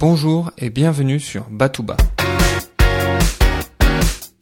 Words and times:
Bonjour 0.00 0.50
et 0.56 0.70
bienvenue 0.70 1.20
sur 1.20 1.50
Batouba. 1.50 1.94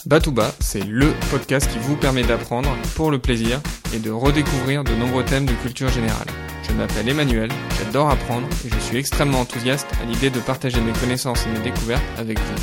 Batouba, 0.06 0.52
c'est 0.60 0.84
LE 0.84 1.12
podcast 1.32 1.68
qui 1.68 1.80
vous 1.80 1.96
permet 1.96 2.22
d'apprendre 2.22 2.70
pour 2.94 3.10
le 3.10 3.18
plaisir 3.18 3.60
et 3.92 3.98
de 3.98 4.12
redécouvrir 4.12 4.84
de 4.84 4.92
nombreux 4.92 5.24
thèmes 5.24 5.46
de 5.46 5.54
culture 5.54 5.88
générale. 5.88 6.28
Je 6.62 6.72
m'appelle 6.74 7.08
Emmanuel, 7.08 7.50
j'adore 7.76 8.08
apprendre 8.08 8.46
et 8.64 8.68
je 8.68 8.78
suis 8.78 8.98
extrêmement 8.98 9.40
enthousiaste 9.40 9.88
à 10.00 10.04
l'idée 10.04 10.30
de 10.30 10.38
partager 10.38 10.80
mes 10.80 10.92
connaissances 10.92 11.44
et 11.44 11.50
mes 11.50 11.64
découvertes 11.64 12.04
avec 12.18 12.38
vous. 12.38 12.54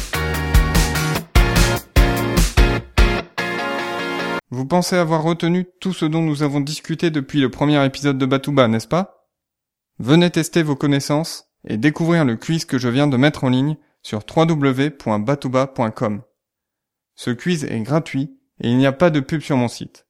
Vous 4.52 4.66
pensez 4.66 4.96
avoir 4.96 5.22
retenu 5.22 5.68
tout 5.82 5.92
ce 5.92 6.06
dont 6.06 6.22
nous 6.22 6.44
avons 6.44 6.62
discuté 6.62 7.12
depuis 7.12 7.42
le 7.42 7.52
premier 7.52 7.86
épisode 7.86 8.18
de 8.18 8.26
Batouba, 8.26 8.70
n'est-ce 8.70 8.88
pas? 8.88 9.28
Venez 10.00 10.30
tester 10.30 10.64
vos 10.64 10.78
connaissances 10.78 11.50
et 11.66 11.78
découvrir 11.78 12.26
le 12.26 12.36
quiz 12.36 12.66
que 12.66 12.78
je 12.78 12.90
viens 12.90 13.08
de 13.08 13.18
mettre 13.18 13.44
en 13.44 13.50
ligne 13.50 13.78
sur 14.02 14.24
www.batouba.com. 14.36 16.22
Ce 17.16 17.32
quiz 17.32 17.64
est 17.64 17.82
gratuit 17.82 18.38
et 18.62 18.70
il 18.70 18.78
n'y 18.78 18.86
a 18.86 18.92
pas 18.92 19.10
de 19.10 19.20
pub 19.20 19.42
sur 19.42 19.58
mon 19.58 19.68
site. 19.68 20.06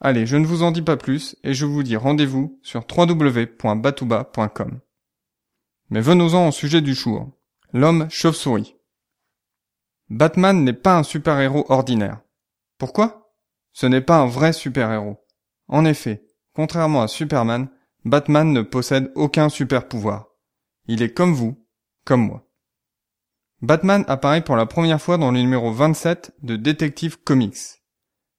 Allez, 0.00 0.26
je 0.26 0.36
ne 0.36 0.46
vous 0.46 0.62
en 0.62 0.70
dis 0.70 0.82
pas 0.82 0.96
plus 0.96 1.36
et 1.44 1.54
je 1.54 1.64
vous 1.64 1.82
dis 1.82 1.96
rendez-vous 1.96 2.58
sur 2.62 2.84
www.batouba.com. 2.90 4.80
Mais 5.90 6.00
venons-en 6.00 6.48
au 6.48 6.52
sujet 6.52 6.80
du 6.80 6.94
jour. 6.94 7.30
L'homme 7.72 8.08
chauve-souris. 8.10 8.76
Batman 10.08 10.64
n'est 10.64 10.72
pas 10.72 10.98
un 10.98 11.02
super-héros 11.02 11.66
ordinaire. 11.68 12.20
Pourquoi? 12.78 13.34
Ce 13.72 13.86
n'est 13.86 14.00
pas 14.00 14.18
un 14.18 14.26
vrai 14.26 14.52
super-héros. 14.52 15.24
En 15.68 15.84
effet, 15.84 16.26
contrairement 16.52 17.02
à 17.02 17.08
Superman, 17.08 17.68
Batman 18.04 18.52
ne 18.52 18.62
possède 18.62 19.12
aucun 19.14 19.48
super-pouvoir. 19.48 20.31
Il 20.88 21.02
est 21.02 21.12
comme 21.12 21.32
vous, 21.32 21.64
comme 22.04 22.26
moi. 22.26 22.48
Batman 23.60 24.04
apparaît 24.08 24.42
pour 24.42 24.56
la 24.56 24.66
première 24.66 25.00
fois 25.00 25.18
dans 25.18 25.30
le 25.30 25.40
numéro 25.40 25.72
27 25.72 26.34
de 26.42 26.56
Detective 26.56 27.22
Comics. 27.22 27.82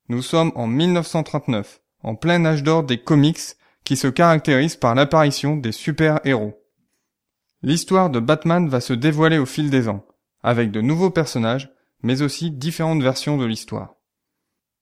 Nous 0.09 0.21
sommes 0.21 0.51
en 0.55 0.67
1939, 0.67 1.81
en 2.03 2.15
plein 2.15 2.43
âge 2.45 2.63
d'or 2.63 2.83
des 2.83 3.01
comics 3.01 3.55
qui 3.85 3.95
se 3.95 4.07
caractérisent 4.07 4.75
par 4.75 4.95
l'apparition 4.95 5.55
des 5.55 5.71
super-héros. 5.71 6.59
L'histoire 7.61 8.09
de 8.09 8.19
Batman 8.19 8.67
va 8.67 8.81
se 8.81 8.91
dévoiler 8.91 9.37
au 9.37 9.45
fil 9.45 9.69
des 9.69 9.87
ans, 9.87 10.05
avec 10.41 10.71
de 10.71 10.81
nouveaux 10.81 11.11
personnages, 11.11 11.73
mais 12.01 12.21
aussi 12.21 12.51
différentes 12.51 13.01
versions 13.01 13.37
de 13.37 13.45
l'histoire. 13.45 13.95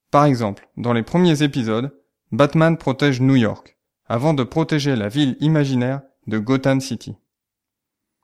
Par 0.10 0.26
exemple, 0.26 0.68
dans 0.78 0.94
les 0.94 1.04
premiers 1.04 1.44
épisodes, 1.44 1.96
Batman 2.32 2.78
protège 2.78 3.22
New 3.22 3.36
York, 3.36 3.78
avant 4.08 4.34
de 4.34 4.44
protéger 4.44 4.96
la 4.96 5.08
ville 5.08 5.38
imaginaire 5.40 6.02
de 6.26 6.40
Gotham 6.40 6.82
City. 6.82 7.16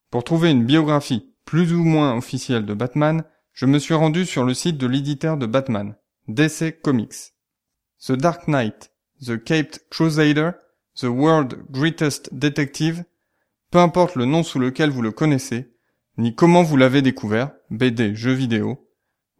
Pour 0.09 0.23
trouver 0.23 0.51
une 0.51 0.65
biographie 0.65 1.33
plus 1.43 1.73
ou 1.73 1.83
moins 1.83 2.15
officielle 2.15 2.65
de 2.65 2.73
Batman, 2.73 3.23
je 3.53 3.65
me 3.65 3.79
suis 3.79 3.93
rendu 3.93 4.25
sur 4.25 4.43
le 4.43 4.53
site 4.53 4.77
de 4.77 4.87
l'éditeur 4.87 5.37
de 5.37 5.45
Batman, 5.45 5.95
DC 6.27 6.81
Comics. 6.81 7.33
The 8.05 8.13
Dark 8.13 8.47
Knight, 8.47 8.91
The 9.25 9.43
Caped 9.43 9.85
Crusader, 9.89 10.51
The 10.95 11.05
World 11.05 11.57
Greatest 11.71 12.33
Detective, 12.33 13.03
peu 13.71 13.79
importe 13.79 14.15
le 14.15 14.25
nom 14.25 14.43
sous 14.43 14.59
lequel 14.59 14.91
vous 14.91 15.01
le 15.01 15.11
connaissez, 15.11 15.73
ni 16.17 16.35
comment 16.35 16.63
vous 16.63 16.77
l'avez 16.77 17.01
découvert, 17.01 17.51
BD, 17.69 18.15
jeux 18.15 18.33
vidéo, 18.33 18.87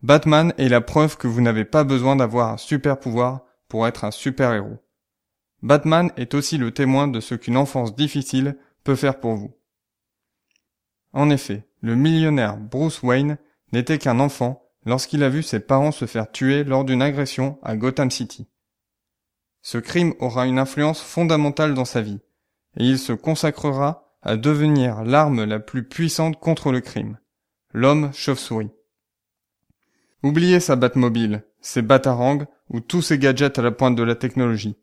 Batman 0.03 0.53
est 0.57 0.69
la 0.69 0.81
preuve 0.81 1.17
que 1.17 1.27
vous 1.27 1.41
n'avez 1.41 1.65
pas 1.65 1.83
besoin 1.83 2.15
d'avoir 2.15 2.51
un 2.51 2.57
super 2.57 2.99
pouvoir 2.99 3.45
pour 3.67 3.87
être 3.87 4.03
un 4.03 4.11
super 4.11 4.53
héros. 4.53 4.77
Batman 5.63 6.11
est 6.17 6.33
aussi 6.33 6.57
le 6.57 6.71
témoin 6.71 7.07
de 7.07 7.19
ce 7.19 7.35
qu'une 7.35 7.57
enfance 7.57 7.95
difficile 7.95 8.57
peut 8.83 8.95
faire 8.95 9.19
pour 9.19 9.35
vous. 9.35 9.56
En 11.13 11.29
effet, 11.29 11.67
le 11.81 11.95
millionnaire 11.95 12.57
Bruce 12.57 13.01
Wayne 13.03 13.37
n'était 13.71 13.97
qu'un 13.97 14.19
enfant 14.19 14.63
lorsqu'il 14.85 15.23
a 15.23 15.29
vu 15.29 15.43
ses 15.43 15.59
parents 15.59 15.91
se 15.91 16.05
faire 16.05 16.31
tuer 16.31 16.63
lors 16.63 16.85
d'une 16.85 17.01
agression 17.01 17.59
à 17.61 17.75
Gotham 17.75 18.09
City. 18.09 18.47
Ce 19.61 19.77
crime 19.77 20.13
aura 20.19 20.47
une 20.47 20.59
influence 20.59 21.01
fondamentale 21.01 21.73
dans 21.73 21.85
sa 21.85 22.01
vie, 22.01 22.19
et 22.77 22.85
il 22.85 22.97
se 22.97 23.13
consacrera 23.13 24.15
à 24.21 24.37
devenir 24.37 25.03
l'arme 25.03 25.43
la 25.43 25.59
plus 25.59 25.83
puissante 25.83 26.39
contre 26.39 26.71
le 26.71 26.81
crime, 26.81 27.19
l'homme 27.73 28.11
chauve-souris. 28.13 28.71
Oubliez 30.23 30.59
sa 30.59 30.75
Batmobile, 30.75 31.43
ses 31.61 31.81
batarangs 31.81 32.45
ou 32.69 32.79
tous 32.79 33.01
ses 33.01 33.19
gadgets 33.19 33.59
à 33.59 33.61
la 33.61 33.71
pointe 33.71 33.95
de 33.95 34.03
la 34.03 34.15
technologie. 34.15 34.77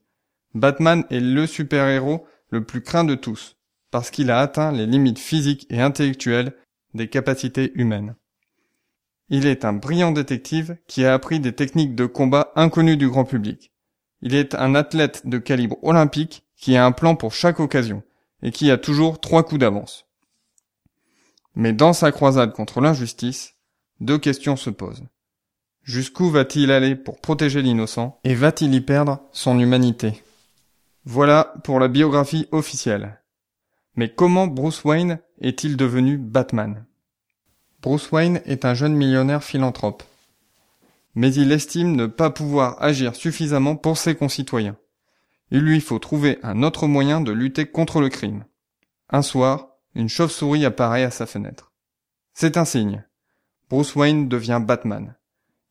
Batman 0.55 1.05
est 1.11 1.21
le 1.21 1.47
super-héros 1.47 2.27
le 2.51 2.65
plus 2.65 2.83
craint 2.83 3.05
de 3.05 3.15
tous, 3.15 3.57
parce 3.95 4.11
qu'il 4.11 4.33
a 4.33 4.41
atteint 4.41 4.73
les 4.73 4.87
limites 4.87 5.21
physiques 5.21 5.69
et 5.71 5.81
intellectuelles 5.81 6.53
des 6.95 7.07
capacités 7.07 7.71
humaines. 7.77 8.17
Il 9.29 9.47
est 9.47 9.65
un 9.65 9.73
brillant 9.73 10.11
détective 10.11 10.77
qui 10.89 11.05
a 11.05 11.15
appris 11.15 11.39
des 11.39 11.53
techniques 11.53 11.95
de 11.95 12.05
combat 12.05 12.51
inconnues 12.57 12.97
du 12.97 13.09
grand 13.09 13.25
public. 13.25 13.71
Il 14.21 14.35
est 14.35 14.57
un 14.57 14.75
athlète 14.75 15.29
de 15.29 15.39
calibre 15.39 15.77
olympique 15.85 16.43
qui 16.57 16.77
a 16.77 16.85
un 16.85 16.91
plan 16.91 17.15
pour 17.15 17.33
chaque 17.33 17.61
occasion 17.61 18.03
et 18.43 18.51
qui 18.51 18.69
a 18.73 18.79
toujours 18.79 19.21
trois 19.21 19.45
coups 19.45 19.61
d'avance. 19.61 20.07
Mais 21.55 21.73
dans 21.73 21.93
sa 21.93 22.11
croisade 22.11 22.53
contre 22.53 22.81
l'injustice, 22.81 23.55
deux 24.01 24.19
questions 24.19 24.57
se 24.57 24.71
posent. 24.71 25.05
Jusqu'où 25.85 26.31
va-t-il 26.31 26.73
aller 26.73 26.97
pour 26.97 27.21
protéger 27.21 27.63
l'innocent 27.63 28.19
et 28.25 28.35
va-t-il 28.35 28.75
y 28.75 28.81
perdre 28.81 29.21
son 29.31 29.57
humanité? 29.61 30.25
Voilà 31.05 31.55
pour 31.63 31.79
la 31.79 31.87
biographie 31.87 32.49
officielle. 32.51 33.21
Mais 33.97 34.13
comment 34.13 34.47
Bruce 34.47 34.85
Wayne 34.85 35.21
est-il 35.41 35.77
devenu 35.77 36.19
Batman? 36.19 36.85
Bruce 37.81 38.11
Wayne 38.11 38.41
est 38.45 38.65
un 38.65 38.75
jeune 38.75 38.95
millionnaire 38.95 39.45
philanthrope. 39.45 40.03
Mais 41.15 41.33
il 41.33 41.53
estime 41.53 41.95
ne 41.95 42.07
pas 42.07 42.31
pouvoir 42.31 42.83
agir 42.83 43.15
suffisamment 43.15 43.77
pour 43.77 43.97
ses 43.99 44.15
concitoyens. 44.17 44.77
Il 45.51 45.61
lui 45.61 45.81
faut 45.81 45.99
trouver 45.99 46.39
un 46.43 46.63
autre 46.63 46.89
moyen 46.89 47.21
de 47.21 47.31
lutter 47.31 47.67
contre 47.67 48.01
le 48.01 48.09
crime. 48.09 48.45
Un 49.11 49.23
soir, 49.23 49.69
une 49.95 50.09
chauve-souris 50.09 50.65
apparaît 50.65 51.05
à 51.05 51.11
sa 51.13 51.27
fenêtre. 51.27 51.73
C'est 52.33 52.57
un 52.57 52.65
signe. 52.65 53.05
Bruce 53.71 53.95
Wayne 53.95 54.29
devient 54.29 54.61
Batman. 54.65 55.15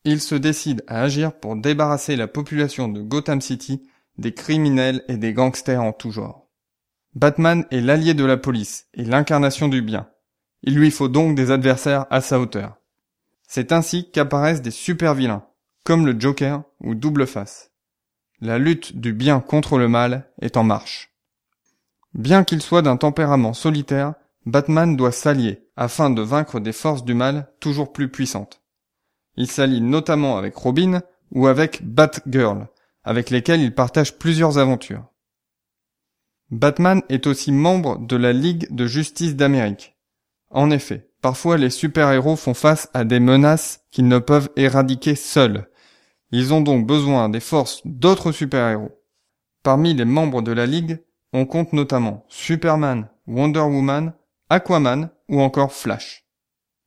Il 0.06 0.22
se 0.22 0.36
décide 0.36 0.84
à 0.88 1.02
agir 1.02 1.34
pour 1.34 1.56
débarrasser 1.56 2.16
la 2.16 2.28
population 2.28 2.88
de 2.88 3.02
Gotham 3.02 3.42
City 3.42 3.82
des 4.18 4.34
criminels 4.34 5.04
et 5.08 5.18
des 5.18 5.34
gangsters 5.34 5.82
en 5.82 5.92
tout 5.92 6.12
genre. 6.12 6.43
Batman 7.16 7.66
est 7.70 7.82
l'allié 7.82 8.14
de 8.16 8.26
la 8.26 8.38
police 8.38 8.88
et 8.96 9.04
l'incarnation 9.04 9.68
du 9.68 9.82
bien. 9.82 10.10
Il 10.64 10.76
lui 10.76 10.90
faut 10.90 11.10
donc 11.10 11.36
des 11.36 11.52
adversaires 11.52 12.08
à 12.10 12.22
sa 12.22 12.40
hauteur. 12.40 12.78
C'est 13.48 13.72
ainsi 13.72 14.10
qu'apparaissent 14.10 14.62
des 14.64 14.72
super 14.72 15.14
vilains, 15.14 15.46
comme 15.84 16.06
le 16.08 16.20
Joker 16.20 16.64
ou 16.80 16.96
Double 16.96 17.28
Face. 17.28 17.72
La 18.42 18.58
lutte 18.58 18.98
du 18.98 19.14
bien 19.14 19.40
contre 19.42 19.78
le 19.78 19.88
mal 19.88 20.32
est 20.42 20.58
en 20.58 20.64
marche. 20.64 21.12
Bien 22.16 22.44
qu'il 22.44 22.62
soit 22.62 22.82
d'un 22.82 22.98
tempérament 22.98 23.54
solitaire, 23.54 24.16
Batman 24.46 24.96
doit 24.96 25.12
s'allier 25.12 25.68
afin 25.76 26.10
de 26.10 26.22
vaincre 26.22 26.60
des 26.60 26.74
forces 26.74 27.06
du 27.06 27.14
mal 27.14 27.48
toujours 27.60 27.94
plus 27.94 28.10
puissantes. 28.10 28.62
Il 29.36 29.48
s'allie 29.48 29.82
notamment 29.82 30.38
avec 30.38 30.56
Robin 30.56 31.02
ou 31.32 31.48
avec 31.48 31.84
Batgirl, 31.84 32.68
avec 33.04 33.30
lesquels 33.30 33.62
il 33.62 33.74
partage 33.74 34.18
plusieurs 34.18 34.58
aventures. 34.58 35.06
Batman 36.54 37.02
est 37.10 37.26
aussi 37.26 37.52
membre 37.52 37.98
de 37.98 38.16
la 38.16 38.32
Ligue 38.32 38.68
de 38.70 38.86
justice 38.86 39.36
d'Amérique. 39.36 39.98
En 40.52 40.70
effet, 40.70 41.10
parfois 41.20 41.58
les 41.58 41.72
super-héros 41.72 42.36
font 42.36 42.54
face 42.54 42.92
à 42.94 43.06
des 43.06 43.20
menaces 43.20 43.88
qu'ils 43.90 44.08
ne 44.08 44.20
peuvent 44.20 44.52
éradiquer 44.56 45.16
seuls. 45.16 45.68
Ils 46.32 46.54
ont 46.54 46.62
donc 46.62 46.86
besoin 46.86 47.28
des 47.28 47.40
forces 47.40 47.82
d'autres 47.86 48.32
super-héros. 48.32 48.92
Parmi 49.64 49.96
les 49.96 50.06
membres 50.06 50.44
de 50.44 50.52
la 50.52 50.68
Ligue, 50.68 51.04
on 51.34 51.48
compte 51.48 51.74
notamment 51.74 52.24
Superman, 52.28 53.10
Wonder 53.26 53.62
Woman, 53.62 54.14
Aquaman 54.52 55.10
ou 55.30 55.42
encore 55.42 55.74
Flash. 55.74 56.28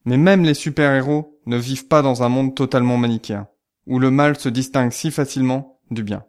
Mais 0.05 0.17
même 0.17 0.45
les 0.45 0.53
super-héros 0.53 1.41
ne 1.45 1.57
vivent 1.57 1.89
pas 1.89 2.01
dans 2.01 2.23
un 2.23 2.29
monde 2.29 2.55
totalement 2.55 2.95
manichéen, 2.95 3.49
où 3.85 3.99
le 3.99 4.11
mal 4.11 4.39
se 4.39 4.47
distingue 4.47 4.93
si 4.93 5.11
facilement 5.11 5.81
du 5.91 6.03
bien. 6.03 6.23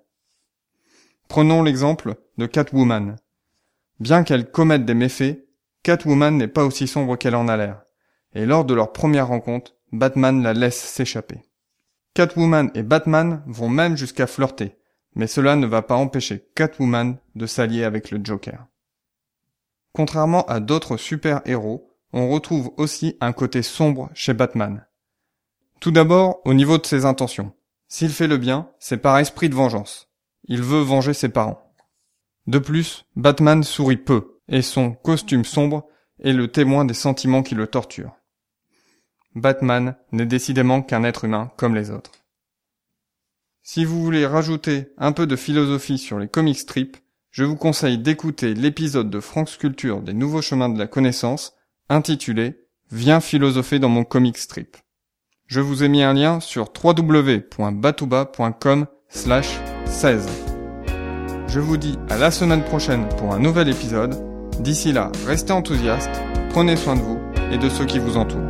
Prenons 1.29 1.63
l'exemple 1.63 2.17
de 2.37 2.47
Catwoman, 2.47 3.17
Bien 4.01 4.23
qu'elle 4.23 4.51
commette 4.51 4.85
des 4.85 4.95
méfaits, 4.95 5.45
Catwoman 5.83 6.37
n'est 6.37 6.49
pas 6.49 6.65
aussi 6.65 6.87
sombre 6.87 7.17
qu'elle 7.17 7.35
en 7.35 7.49
a 7.49 7.57
l'air. 7.57 7.83
Et 8.35 8.47
lors 8.47 8.65
de 8.65 8.75
leur 8.75 8.93
première 8.93 9.29
rencontre, 9.29 9.77
Batman 9.93 10.43
la 10.43 10.53
laisse 10.53 10.79
s'échapper. 10.79 11.43
Catwoman 12.15 12.71
et 12.75 12.83
Batman 12.83 13.43
vont 13.47 13.69
même 13.69 13.97
jusqu'à 13.97 14.27
flirter, 14.27 14.77
mais 15.15 15.27
cela 15.27 15.57
ne 15.57 15.67
va 15.67 15.83
pas 15.83 15.95
empêcher 15.95 16.49
Catwoman 16.55 17.19
de 17.35 17.47
s'allier 17.47 17.85
avec 17.85 18.11
le 18.11 18.21
Joker. 18.23 18.67
Contrairement 19.93 20.45
à 20.47 20.61
d'autres 20.61 20.97
super-héros, 20.97 21.91
on 22.13 22.29
retrouve 22.29 22.73
aussi 22.77 23.17
un 23.21 23.33
côté 23.33 23.63
sombre 23.63 24.11
chez 24.15 24.35
Batman. 24.35 24.87
Tout 25.81 25.91
d'abord, 25.91 26.41
au 26.45 26.55
niveau 26.55 26.79
de 26.79 26.87
ses 26.87 27.05
intentions. 27.05 27.53
S'il 27.89 28.11
fait 28.11 28.27
le 28.27 28.37
bien, 28.37 28.71
c'est 28.79 28.99
par 28.99 29.19
esprit 29.19 29.49
de 29.49 29.55
vengeance. 29.55 30.09
Il 30.45 30.63
veut 30.63 30.81
venger 30.81 31.15
ses 31.15 31.29
parents. 31.29 31.68
De 32.49 32.59
plus, 32.59 33.05
Batman 33.15 33.63
sourit 33.63 33.99
peu, 33.99 34.41
et 34.49 34.63
son 34.63 34.93
costume 34.93 35.45
sombre 35.45 35.87
et 36.19 36.33
le 36.33 36.49
témoin 36.49 36.87
des 36.87 36.95
sentiments 36.95 37.43
qui 37.43 37.55
le 37.55 37.67
torturent. 37.67 38.17
Batman 39.35 39.97
n'est 40.13 40.25
décidément 40.25 40.81
qu'un 40.81 41.05
être 41.05 41.25
humain 41.25 41.53
comme 41.59 41.75
les 41.75 41.91
autres. 41.91 42.13
Si 43.63 43.85
vous 43.85 44.03
voulez 44.03 44.25
rajouter 44.25 44.95
un 44.97 45.13
peu 45.13 45.27
de 45.27 45.37
philosophie 45.37 45.99
sur 45.99 46.19
les 46.19 46.27
comic 46.27 46.59
strips, 46.59 46.97
je 47.31 47.45
vous 47.45 47.57
conseille 47.57 47.99
d'écouter 47.99 48.55
l'épisode 48.55 49.11
de 49.11 49.21
France 49.21 49.59
Culture 49.59 50.01
des 50.01 50.15
Nouveaux 50.15 50.41
Chemins 50.41 50.71
de 50.71 50.79
la 50.79 50.87
Connaissance 50.87 51.53
intitulé 51.91 52.65
Viens 52.91 53.21
philosopher 53.21 53.79
dans 53.79 53.91
mon 53.91 54.05
comic 54.05 54.39
strip. 54.39 54.79
Je 55.45 55.61
vous 55.61 55.85
ai 55.85 55.89
mis 55.89 56.03
un 56.03 56.15
lien 56.15 56.41
sur 56.41 56.73
www.batouba.com 56.83 58.87
slash 59.11 59.59
16. 59.85 60.48
Je 61.49 61.61
vous 61.61 61.79
dis 61.79 61.99
à 62.11 62.19
la 62.19 62.31
semaine 62.31 62.63
prochaine 62.63 63.09
pour 63.17 63.33
un 63.33 63.39
nouvel 63.39 63.69
épisode. 63.69 64.15
D'ici 64.61 64.93
là, 64.93 65.11
restez 65.27 65.53
enthousiastes, 65.53 66.21
prenez 66.51 66.77
soin 66.77 66.95
de 66.95 67.01
vous 67.01 67.19
et 67.51 67.57
de 67.57 67.69
ceux 67.71 67.87
qui 67.87 67.99
vous 67.99 68.17
entourent. 68.19 68.41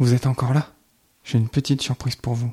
Vous 0.00 0.12
êtes 0.12 0.26
encore 0.26 0.52
là? 0.52 0.66
J'ai 1.22 1.38
une 1.38 1.48
petite 1.48 1.80
surprise 1.80 2.16
pour 2.16 2.34
vous. 2.34 2.52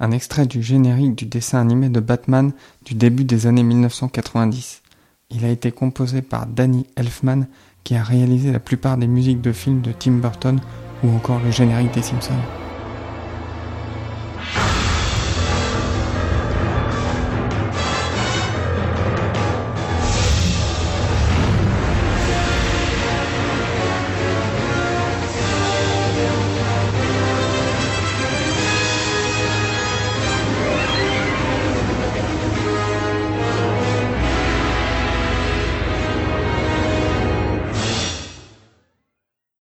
Un 0.00 0.12
extrait 0.12 0.46
du 0.46 0.62
générique 0.62 1.14
du 1.14 1.26
dessin 1.26 1.60
animé 1.60 1.90
de 1.90 2.00
Batman 2.00 2.52
du 2.86 2.94
début 2.94 3.24
des 3.24 3.46
années 3.46 3.62
1990. 3.62 4.82
Il 5.30 5.44
a 5.44 5.48
été 5.50 5.70
composé 5.72 6.22
par 6.22 6.46
Danny 6.46 6.86
Elfman 6.96 7.46
qui 7.84 7.94
a 7.94 8.02
réalisé 8.02 8.50
la 8.50 8.60
plupart 8.60 8.96
des 8.96 9.06
musiques 9.06 9.42
de 9.42 9.52
films 9.52 9.82
de 9.82 9.92
Tim 9.92 10.12
Burton 10.12 10.58
ou 11.04 11.10
encore 11.10 11.40
le 11.44 11.50
générique 11.50 11.92
des 11.92 12.02
Simpsons. 12.02 12.59